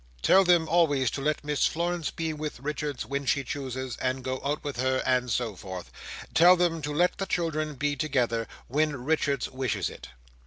"Tell 0.23 0.43
them 0.43 0.67
always 0.67 1.11
to 1.11 1.21
let 1.21 1.43
Miss 1.43 1.67
Florence 1.67 2.09
be 2.09 2.33
with 2.33 2.59
Richards 2.59 3.05
when 3.05 3.27
she 3.27 3.43
chooses, 3.43 3.97
and 3.97 4.23
go 4.23 4.41
out 4.43 4.63
with 4.63 4.77
her, 4.77 5.03
and 5.05 5.29
so 5.29 5.55
forth. 5.55 5.91
Tell 6.33 6.55
them 6.55 6.81
to 6.81 6.91
let 6.91 7.19
the 7.19 7.27
children 7.27 7.75
be 7.75 7.95
together, 7.95 8.47
when 8.67 9.03
Richards 9.05 9.47
wishes 9.51 9.91
it." 9.91 10.09